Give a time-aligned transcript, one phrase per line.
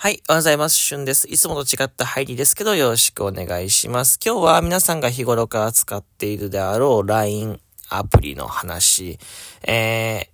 [0.00, 0.76] はい、おはようございます。
[0.76, 1.26] しゅんです。
[1.28, 4.20] いつもと違った入りですけど、よろしくお願いします。
[4.24, 7.58] 今日は皆さんが日頃から使っているであろう LINE
[7.88, 9.18] アプリの話。
[9.66, 10.28] え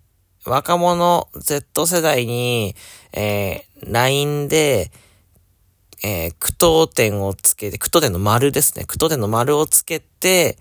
[0.44, 2.76] ー、若者 Z 世代に、
[3.14, 4.92] えー、LINE で、
[6.04, 8.84] えー、句読点をつけて、句読点の丸ですね。
[8.84, 10.58] 句読点の丸をつけて、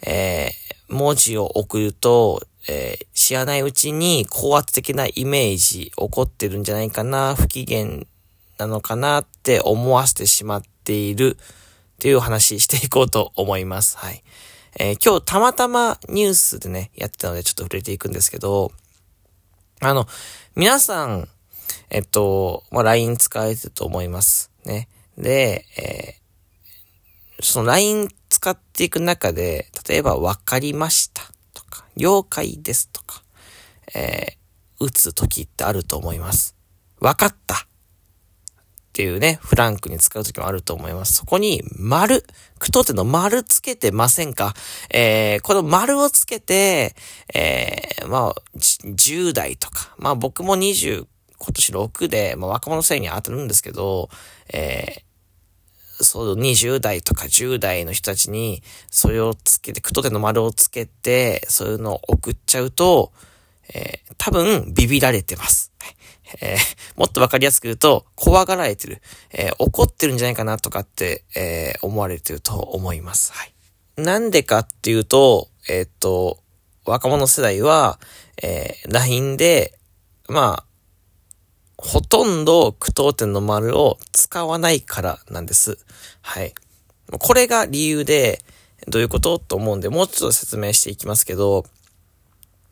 [0.00, 8.06] えー、文字を送ると、えー、知らないうちに高圧的なイメージ起こってるんじゃないかな、不機嫌
[8.58, 13.96] なのかなって思わせてしまっているっていう話していこうと思います。
[13.98, 14.22] はい。
[14.78, 18.72] えー、今日たまたまニュースでね、やってたのでちょっと触れていくんですけど、
[19.80, 20.06] あの、
[20.54, 21.28] 皆さん、
[21.90, 24.50] えっと、まあ、LINE 使われてると思います。
[24.64, 24.88] ね。
[25.16, 31.22] で、えー、その LINE 使っていく中で、例えば分かりました
[31.54, 33.22] とか、了解ですとか、
[33.94, 36.54] えー、打つ時ってあると思います。
[37.00, 37.66] 分かった
[38.96, 41.12] っていうね、フランクに使う時もあると思います。
[41.12, 42.24] そこに、丸、
[42.58, 44.54] 句読点の丸つけてませんか？
[44.88, 46.96] えー、この丸をつけて、
[47.34, 51.06] えー、まあ、10代とか、まあ僕も20、
[51.36, 54.08] 今年6で、まあ若者世代に当たるんですけど、
[54.50, 63.12] えー、そう、20代とか10代の人たちに、それをつけて、句読点の丸をつけて、そういうのを送っちゃうと、
[63.74, 65.70] えー、多分、ビビられてます。
[66.40, 66.58] えー、
[66.96, 69.00] もっとわかりやすく言うと、怖がられてる、
[69.32, 73.32] えー、怒ってるんじゃないかなとかって、えー、思われてると思います。
[73.32, 73.52] はい。
[73.96, 76.38] なんでかっていうと、えっと、
[76.84, 77.98] 若者世代は、
[78.42, 79.78] え LINE で、
[80.28, 80.66] まあ、
[81.78, 85.78] ほとんど句読点の丸を使わないからなんです。
[86.20, 86.54] はい。
[87.18, 88.42] これが理由で、
[88.88, 91.64] どういうことと思うんで、もうちょっと説明していきますけど、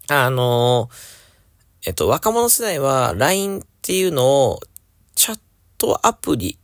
[0.09, 1.24] あのー
[1.87, 4.61] えっと、若者世代は LINE っていうのを
[5.15, 5.41] チャッ
[5.77, 6.59] トアプリ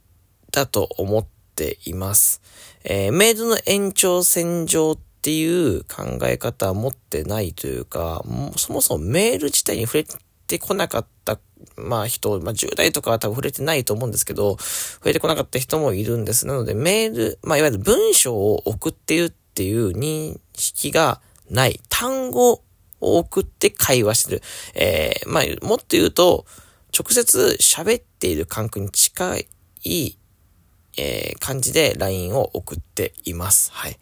[0.51, 2.41] だと思っています。
[2.85, 10.07] えー、メールの延長線上っていう考え方は持ってないというか、もそもそもメール自体に触れ
[10.47, 11.39] てこなかった、
[11.77, 16.47] まあ人、まあ10代とかは多分触れてないと思うんですけど、触れてこなかった人もいるんです。
[16.47, 21.21] なのでメール、まあいわゆる文章を送っているっていう認識が
[21.51, 21.79] ない。
[21.91, 22.63] 単語
[23.01, 24.43] 送って会話してる。
[24.75, 26.47] えー、まあ、もっと言うと、
[26.97, 29.39] 直接喋っている感覚に近
[29.85, 30.19] い、
[30.97, 33.71] えー、感じで LINE を送っています。
[33.73, 33.99] はい。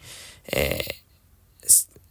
[0.52, 1.08] えー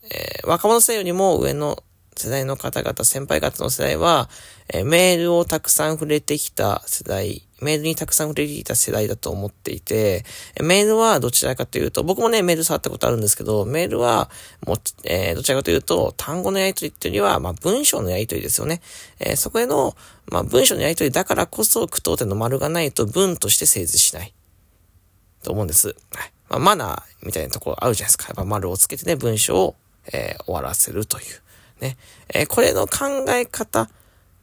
[0.09, 1.83] えー、若者世代よりも上の
[2.15, 4.29] 世代の方々、先輩方の世代は、
[4.69, 10.25] えー、メールをたくさん触れてきた世代、メールにたくさん触れてきた世代だと思っていて、
[10.61, 14.29] メールはどちらかというと、僕もね、メール触ったことあるんですけど、メールは、
[14.65, 18.81] もえー、どちらかというと、単語のやりとりっていうよりは、まあ、文章のやりとりですよね。
[19.19, 19.95] えー、そこへの、
[20.27, 24.33] まあ、文章のやりとりだからこそ、句読点の丸がないと文として成立しない。
[25.43, 25.87] と思うんです。
[25.87, 25.97] はい。
[26.49, 28.25] まあ、マナーみたいなとこあるじゃないですか。
[28.27, 29.75] やっぱ丸をつけてね、文章を、
[30.11, 31.25] えー、終わらせるという。
[31.81, 31.97] ね。
[32.33, 33.89] えー、これの考え方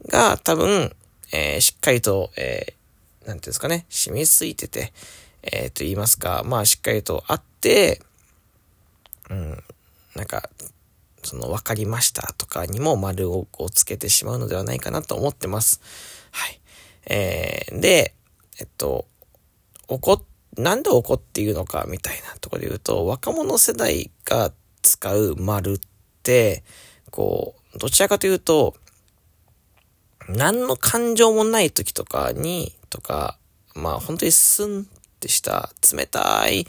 [0.09, 0.94] が多分、
[1.32, 4.92] えー、しっかりと、えー、なんていうんですかね、染みついてて、
[5.42, 8.00] えー、と言いますか、まあしっかりとあって、
[9.31, 9.62] うん、
[10.14, 10.48] なんか、
[11.22, 15.81] その、わかりましたとかにも丸ををつけてしまうのではないかなと思ってます。
[16.31, 16.60] はい。
[17.06, 18.14] えー、で、
[18.60, 19.06] えっと、
[19.88, 20.22] 怒
[20.56, 25.81] なんで怒っているのかみたいなところで言うと、若者世代が使う丸っ
[26.22, 26.62] て、
[27.10, 28.75] こう、どちらかというと、
[30.28, 33.38] 何の感情もない時とかに、とか、
[33.74, 34.84] まあ本当にスンっ
[35.20, 36.66] てした冷たい、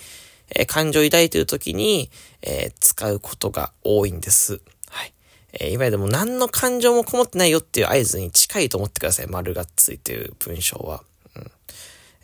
[0.54, 2.10] え、感情を抱いている時に、
[2.42, 4.62] えー、使うことが多いんです。
[4.90, 5.14] はい。
[5.54, 9.28] えー、いわゆるも何の感情もこもってないよっていう合図に近いと思ってください。
[9.28, 11.04] 丸がついてる文章は。
[11.36, 11.52] うん。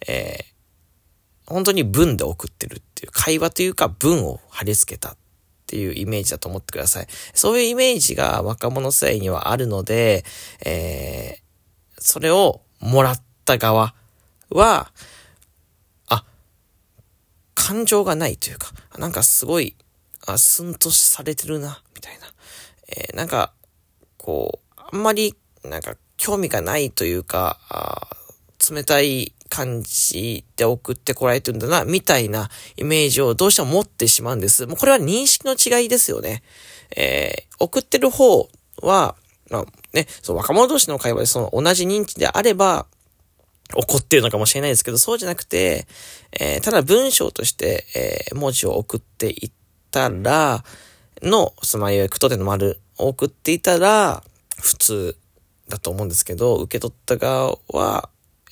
[0.07, 5.15] えー、本当に文で送ってるっていう会話というか文を貼り付けた
[5.71, 7.07] っていうイメージだと思ってください。
[7.33, 10.25] そういうイメージが若者世代にはあるので、
[10.65, 11.41] えー、
[11.97, 13.95] それをもらった側
[14.49, 14.91] は、
[16.09, 16.25] あ、
[17.55, 19.77] 感情がないというか、なんかすごい、
[20.27, 22.27] あ、すんとされてるな、みたいな。
[22.89, 23.53] えー、なんか、
[24.17, 27.59] こう、あんまり、なんか、興味がないというか、
[28.69, 34.65] 冷たい感じで送ってこられてるんだな、みたいなイメージをどうしても持ってしまうんです。
[34.65, 36.41] もうこれは認識の違いですよね。
[36.95, 38.47] えー、送ってる方
[38.81, 39.15] は、
[39.49, 42.87] まあね、そう、若者同士の会話でその同じ認知であれば、
[43.75, 45.85] 怒ってるのかもしれないですけど、そうじゃなくて、
[46.39, 47.85] えー、ただ文章として、
[48.31, 49.51] えー、文字を送っていっ
[49.91, 50.63] たら、
[51.21, 54.23] の、その、いわゆる句読点の丸を送っていたら、
[54.59, 55.17] 普通
[55.69, 58.09] だと思うんですけど、受け取った側は、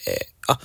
[0.07, 0.59] えー、あ、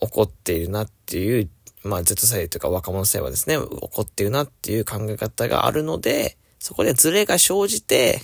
[0.00, 1.50] 起こっているなっていう、
[1.82, 8.20] まあ Z 世代というか若者世代はですね、起こっているなっていう考え方があるので、そこでズレが生じて、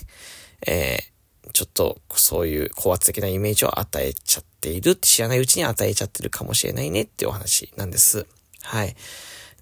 [0.67, 8.27] えー、ちょっとそういう高圧的なイメージを与えちゃっているって知らないうちに与えちゃってるかもしれないねっていうお話なんです。
[8.63, 8.97] はい。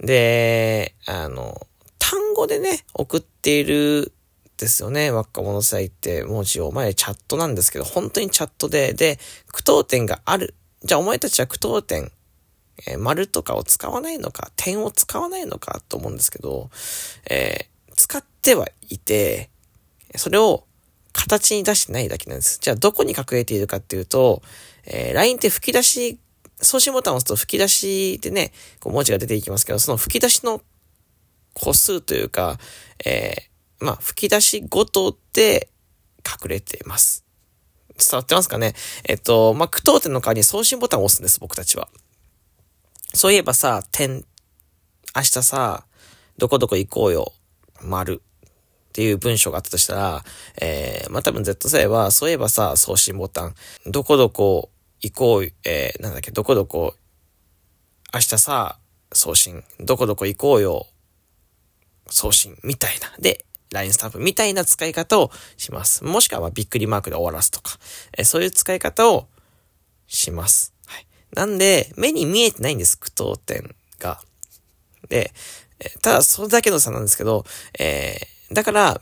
[0.00, 1.66] で、あの、
[1.98, 4.12] 単語でね、送っている
[4.62, 5.10] ですよね。
[5.10, 9.18] 若者世代って文字を、前チャットなんですけど、本当にチャットで、で、
[9.48, 10.54] 句読点がある。
[10.84, 12.10] じゃあお前たちは句読点、
[12.86, 16.70] えー、丸とかを使わないのか、点を使わないのかと思うんですけど、
[17.30, 19.50] えー、使ってはいて、
[20.16, 20.64] それを
[21.12, 22.58] 形に出してないだけなんです。
[22.60, 24.42] じゃあどこに隠れているかっていうと、
[24.84, 26.18] えー、LINE って吹き出し、
[26.60, 30.62] 送信ボタンを押すと吹き出しでね、こう文字が出ていきますけど、その吹き出しの
[31.54, 32.58] 個数というか、
[33.04, 35.68] えー、まあ、吹き出しごとで
[36.26, 37.24] 隠れています。
[37.98, 38.74] 伝わってますかね？
[39.04, 41.88] えっと、まあ、句読点の代わりに送信ボタンを押すんです、僕たちは。
[43.14, 44.24] そういえばさ、点、
[45.14, 45.84] 明日さ、
[46.38, 47.32] どこどこ行こうよ、
[47.82, 48.22] 丸。
[48.88, 50.24] っていう文章があったとしたら、
[50.60, 53.54] えー、まあ、多分 Z 世代は、そういえばさ、送信ボタン、
[53.86, 56.94] どこどこ行こう、えー、なんだっけ、どこどこ、
[58.12, 58.78] 明日さ、
[59.14, 60.86] 送信、どこどこ行こうよ、
[62.08, 63.14] 送信、みたいな。
[63.18, 66.04] で、LINE スタンプみたいな使い方をします。
[66.04, 67.78] もしくはびっくりマークで終わらすとか、
[68.16, 69.28] え、そういう使い方を
[70.06, 70.74] します。
[70.86, 71.06] はい。
[71.34, 74.20] なんで、目に見えてないんです、句読点が。
[75.08, 75.32] で、
[75.80, 77.44] え、ただそれだけの差なんですけど、
[77.78, 79.00] えー、だから、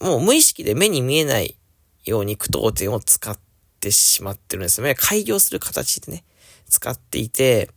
[0.00, 1.56] もう無意識で目に見えない
[2.04, 3.38] ように句読点を使っ
[3.80, 4.94] てしまってるんですよね。
[4.94, 6.24] 開業する形でね、
[6.68, 7.70] 使っていて、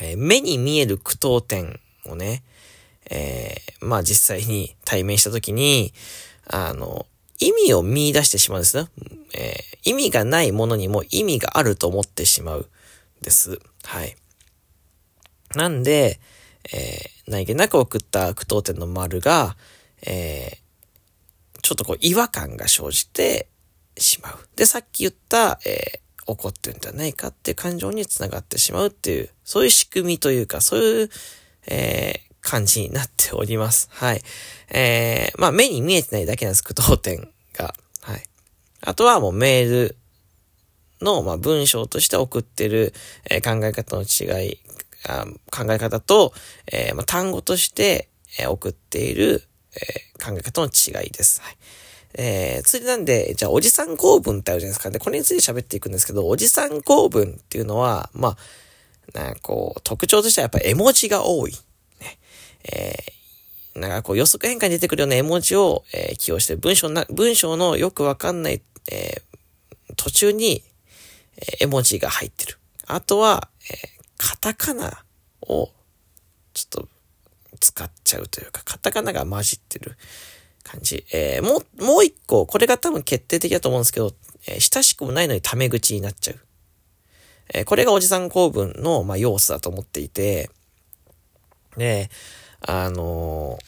[0.00, 2.42] えー、目に見える句読点をね、
[3.10, 5.92] えー、まあ実際に対面したときに、
[6.46, 7.06] あの、
[7.38, 8.88] 意味を見出してしまうんですね。
[9.34, 12.68] えー、意味がないものにも意味があると思ってしまう
[13.22, 13.58] です。
[13.84, 14.16] はい。
[15.54, 16.20] なんで、
[16.72, 19.56] えー、何気なく送った句読点の丸が、
[20.06, 23.48] えー、ちょっとこう違和感が生じて
[23.96, 24.48] しまう。
[24.56, 31.10] で、さっき言った、えー、怒ってるんじゃないかっていう感情につながってしまうっていう、そういう仕組みというか、そういう、
[31.66, 33.88] えー、感じになっております。
[33.92, 34.22] はい。
[34.70, 37.74] えー、まあ目に見えてないだけなんです、句読点が。
[38.02, 38.22] はい。
[38.82, 39.96] あとはもうメール
[41.00, 42.92] の、まあ、文章として送ってる、
[43.30, 44.58] えー、考え方の違い
[45.08, 46.32] あ考え方と、
[46.70, 48.08] えー、まあ、単語として、
[48.38, 49.42] えー、送っている、
[49.74, 51.40] えー、考え方の違いです。
[51.40, 51.56] はい。
[52.14, 54.90] えー、ついなんで、じゃあ、おじさん公文ってあるじゃないですか。
[54.90, 58.36] で、これについて喋っていくんですけど、おじさん公文っていうのは、ま
[59.14, 61.54] あ、なんかこう、特徴としてはやっぱ絵文字が多い。
[62.64, 70.62] えー、なんかこう予測変化に出てくるような絵文字を、えー、起用して、文章な、文章のよくわかんない、えー、途中に、
[71.36, 72.58] えー、絵文字が入ってる。
[72.86, 75.04] あとは、えー、カタカナ
[75.42, 75.70] を
[76.52, 76.88] ちょっと
[77.60, 79.96] 使っちゃうというか、カタカナが混じってる
[80.62, 81.04] 感じ。
[81.12, 84.12] えー、もう、もう一個、これが多分決定的だと思うんですけど、
[84.46, 86.40] えー、親しくもないのにタメ口になっちゃう。
[87.52, 90.50] えー、これがおじさん公文の、まあ、要素だと思っていて、
[91.76, 92.10] で、
[92.62, 93.58] あの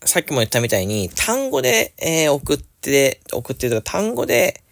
[0.00, 4.62] ー、さっきも言ったみたいに、単語で、えー、送って、送ってるとか、単語で、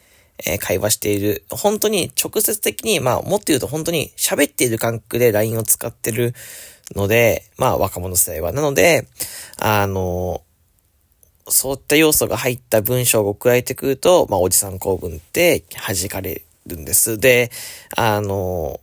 [0.45, 1.45] え会話している。
[1.51, 6.35] 本当に直接的に、まあ、もっと言うと本当に喋っている感覚で LINE を使ってる
[6.95, 8.53] ので、まあ、若者世代は。
[8.53, 9.09] なので、
[9.59, 10.43] あの、
[11.49, 17.19] そういった要素が入った文章を加えてくると、まあ、おじさん公文って弾かれるんです。
[17.19, 17.51] で、
[17.97, 18.81] あの、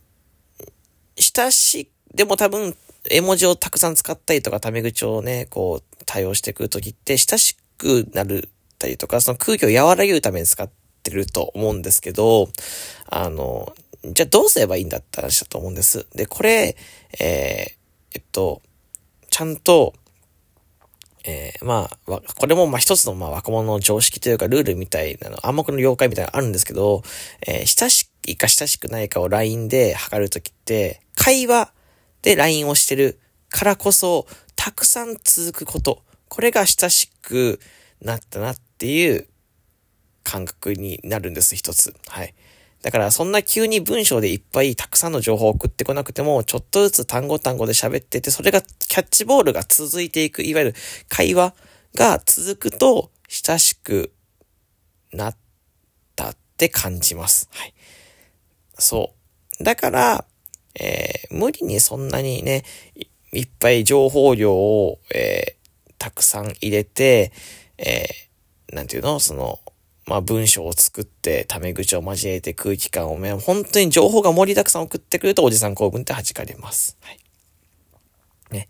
[1.16, 2.76] 親し、でも多分、
[3.10, 12.48] 絵文字をたくさん使ったりとか、タメ口をね、こう、対応していくるときって、親しくなるたりとか、その空気を和らげるために使ってってると思うんですけど、
[13.10, 16.06] あの、じゃあどうすればいいんだって話だと思うんです。
[16.14, 16.76] で、これ、
[17.20, 18.62] えー、えっと、
[19.28, 19.92] ちゃんと、
[21.26, 27.02] えー、まあ、これもまあ一つのまあ若者の常識というかルールみたいなの、暗黙の了解みたいなのあるんですけど、
[27.46, 31.72] えー、親しいか親しくないかを LINE で測るときって、会話
[32.24, 34.26] で LINE をしてるからこそ、
[34.56, 36.02] たくさん続くこと。
[36.28, 37.60] これが親しく
[38.00, 39.28] なったなっていう
[40.22, 41.94] 感覚になるんです、一つ。
[42.08, 42.34] はい。
[42.80, 50.74] だからそんな急に文章でいっぱいたくさんの情報を送ってこなくても、ちょっとずつ単語単語で喋ってて、それがキャッチボールが続いていく、いわゆる
[51.10, 51.54] 会話
[51.94, 54.14] が続くと親しく
[55.12, 55.36] なっ
[56.16, 57.50] たって感じます。
[57.52, 57.74] はい。
[58.78, 59.14] そ
[59.60, 59.64] う。
[59.64, 60.24] だから、
[60.78, 62.64] えー、無理にそんなにね、
[63.32, 67.32] いっぱい情報量を、えー、たくさん入れて、
[67.78, 69.20] えー、なんていうの？
[69.20, 69.60] その、
[70.06, 76.96] まあ文章を作ってタメ口を交えて空気感を、ね、本当に情報が盛りだくさん送ってくるとおじさん構文って弾かれます。
[77.00, 77.18] はい。
[78.50, 78.68] ね。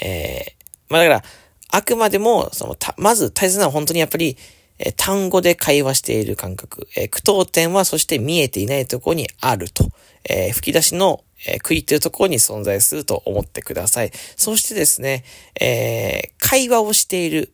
[0.00, 1.24] えー、まあだから、
[1.72, 4.36] あくまでも、その、た、まず大切なのは本当にやっぱり、
[4.78, 6.88] え単語で会話している感覚。
[6.96, 9.90] え句読点はそして見えていないところにあると。
[10.24, 14.12] え吹き出しの、えー、区切っているところに存在すると思ってください。
[14.36, 15.24] そしてですね、
[15.60, 17.52] え会話をしている。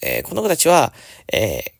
[0.00, 0.92] えこの子たちは、
[1.32, 1.72] え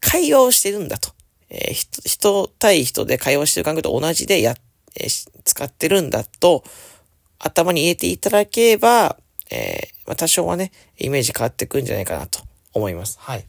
[0.00, 1.12] 会話をしてるんだと。
[1.50, 4.54] えー、人対人で会話してる感覚と同じでや、
[4.96, 5.06] え、
[5.44, 6.64] 使ってるんだと、
[7.38, 9.16] 頭に入れていただければ、
[9.50, 12.40] えー、ま、多少はね、イメージ変わってくんじゃないかなと
[12.72, 13.18] 思います。
[13.20, 13.44] はい。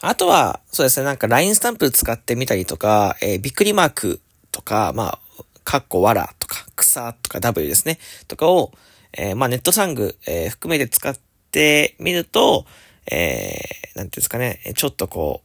[0.00, 4.20] あとは、そうですね、なんか LINE スタンプ使ってみたりとか、えー、びっくりマーク
[4.50, 5.18] とか、まあ、
[5.64, 7.98] かっこわらとか、草とか W ですね、
[8.28, 8.72] とかを、
[9.12, 11.16] えー、まあ、ネットサング、えー、含めて使っ
[11.50, 12.66] てみると、
[13.10, 15.42] えー、なんていうんですかね、ちょっとこ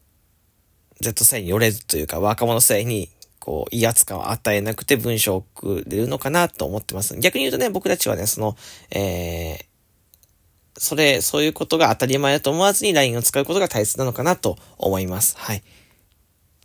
[1.00, 7.18] う、Z 世代に寄れずというか、若者世代に、こう、威圧感を与えなくて文章を送れるのかなと思ってます。
[7.20, 8.56] 逆に言うとね、僕たちはね、その、
[8.92, 9.66] えー、
[10.78, 15.38] それ、そういうことが当たり前だと思わずに LINE を使うことが大切なのかなと思います。
[15.38, 15.64] はい。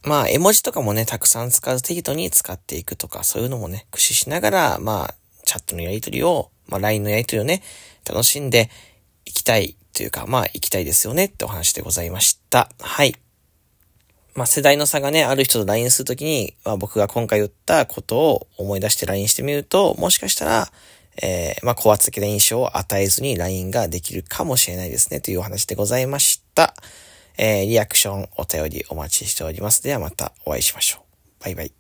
[0.02, 5.14] まあ、絵文字とかもね、たくさん使う適度に使っていくとか、そういうのもね、駆使しながら、まあ、
[5.45, 7.62] チャットのやりとりを、まあ、LINE のやりとりをね、
[8.09, 8.71] 楽しんで
[9.25, 12.71] いきたいというか、まあ、行きたいですよねってお話でございました。
[12.80, 13.14] はい。
[14.35, 20.73] まあ、世代の差がね、ある人と LINE するときに、まあ、僕が今回言ったことを思い出して LINE してみると、もしかしたら、
[21.23, 26.75] えー、まあ、高圧的な印象を与えずに LINE ができるかもしれないですね、というお話でございました。
[27.42, 29.82] えー、リアクション、お便りお待ちしております。
[29.82, 31.42] ではまたお会いしましょう。
[31.42, 31.79] バイバイ。